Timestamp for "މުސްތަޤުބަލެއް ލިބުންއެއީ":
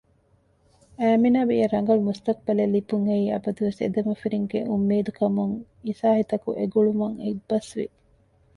2.07-3.25